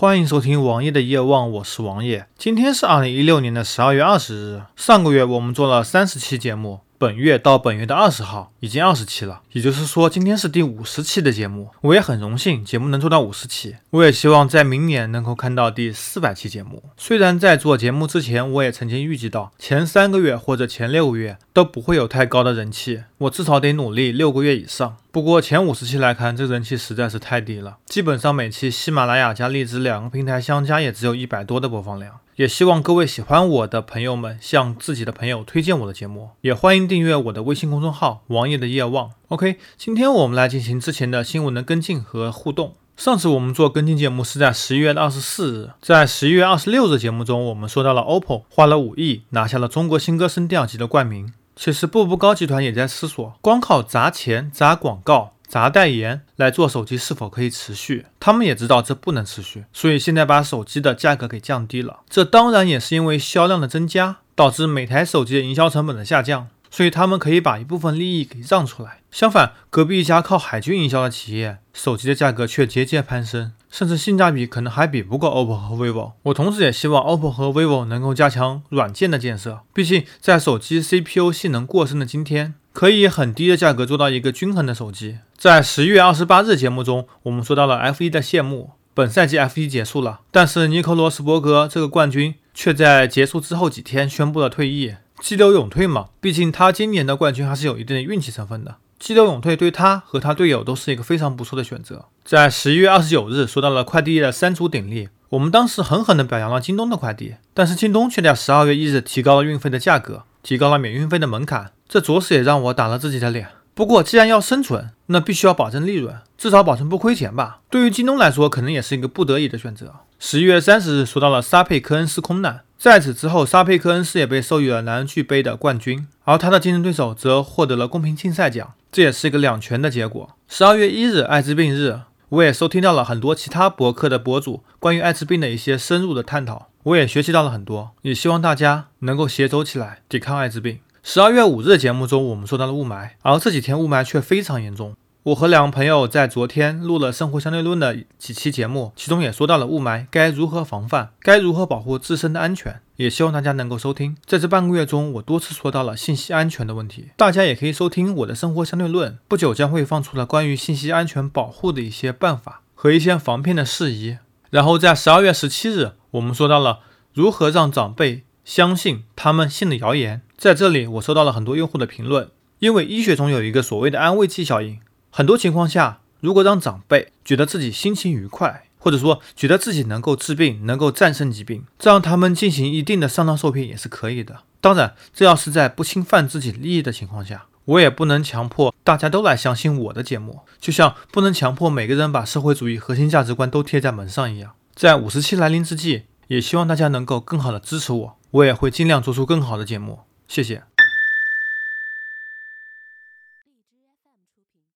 [0.00, 2.26] 欢迎收听王爷的夜望，我是王爷。
[2.38, 4.62] 今天是二零一六年的十二月二十日。
[4.74, 6.80] 上个月我们做了三十期节目。
[7.00, 11.70] 本月到本月的二十号已经二十期了，也就是说今天是第五十期的节目。
[11.80, 16.82] 我也很荣幸节目能做到五十期，我也希望在明年能够看到第四百期节目。
[16.98, 24.98] 虽然在做节目之前，我也曾经预计到前三个月或者前六个月都不会有太高的人气，我至少得努力六个月以上。
[25.10, 32.16] 不过前五十期来看，这人气实在是太低了，基本上每期喜马拉雅加荔枝两个平台相加也只有一百多的播放量。
[32.36, 39.12] 也希望各位喜欢我的朋友们向自己的朋友推荐我的节目，也欢迎订阅我的微信公众号“王爷的夜望”。
[39.28, 42.74] OK，今天我们来进行之前的新闻的跟进和互动。
[42.96, 51.32] 上次我们做跟进节目是在十一月的二十四日，在十一月二十六日节目中，我们说到了 OPPO 花了五亿拿下了中国新歌声调级的冠名。
[51.54, 55.34] 其实步步高集团也在思索，光靠砸钱砸广告。
[55.46, 58.06] 砸代言来做手机是否可以持续？
[58.20, 62.00] 他们也知道这不能持续，所以现在把手机的价格给降低了。
[62.08, 69.00] 这当然也是因为销量的增加导致每台手机的营销成本的下降，所以他们可以把一部分利益给让出来。
[69.10, 76.12] 相反，隔壁一家靠海军营销的企业，手机的价格却节节攀升，甚至性价比可能还比不过 OPPO 和 vivo。
[76.22, 82.54] 我同时也希望 OPPO 和 vivo 能够加强软件的建设，毕竟在手机 CPU 性能过剩的今天。
[82.72, 85.18] 可以很低的价格做到一个均衡的手机。
[85.36, 98.76] 在十一月二十八日节目中，我们说到了 F1 的谢幕，本赛季 F1 结束了，但是尼克罗斯伯格这个冠军却在结束之后几天宣布了退役，激流勇退嘛，毕竟他今年的冠军还是有一定的运气成分的。
[98.98, 102.06] 激流勇退对他和他队友都是一个非常不错的选择。
[102.24, 111.72] 在十一月二十九日说到了快递业的三足鼎立，我们当时狠狠地表扬了京东的快递，但是京东却在十二月一日提高了运费的价格，提高了免运费的门槛。
[111.86, 113.48] 这着实也让我打了自己的脸。
[113.74, 117.60] 不过，既然要生存，那必须要保证利润，至少保证不亏钱吧。
[117.70, 119.94] 对于京东来说，可能也是一个不得已的选择。
[120.22, 130.36] 十一月三十日，说到了沙佩科恩斯空难，在此之后，沙佩科恩斯也被授予了男巨杯的冠军，而他的竞争对手则获得了公平竞赛奖，这也是一个两全的结果。
[130.46, 140.80] 十二月一日，艾滋病日，我也收听到了很多其他博客的博主关于艾滋病的一些深入的探讨，我也学习到了很多，也希望大家能够携手起来抵抗艾滋病。
[141.02, 144.94] 十二月五日的节目中，我们说到了雾霾，而这几天雾霾却非常严重。
[145.22, 154.16] 我和两个朋友在昨天录了《生活相对论》的几期节目，其中也说到了雾霾该如何防范，该如何保护自身的安全，也希望大家能够收听。
[154.24, 164.16] 在这半个月中，我多次说到了信息安全的问题，大家也可以收听我的《生活相对论》，不久将会放出了关于信息安全保护的一些办法和一些防骗的事宜。
[164.48, 166.80] 然后在十二月十七日，我们说到了
[167.12, 168.24] 如何让长辈。
[168.42, 172.30] 相信他们信的谣言，在这里我收到了很多用户的评论。
[172.58, 184.40] 因为医学中有一个所谓的安慰剂效应，很多情况下，如果让长辈觉得自己心情愉快，或者说觉得自己能够治病、能够战胜疾病，这让他们进行一定的上当受骗也是可以的。
[184.60, 194.52] 当然，这要是在不侵犯自己利益的情况下，我也不能强迫大家都来相信我的节目，就像不能强迫每个人把社会主义核心价值观都贴在门上一样。
[194.74, 198.16] 在五十期来临之际，也希望大家能够更好的支持我。
[198.30, 200.62] 我也会尽量做出更好的节目，谢谢。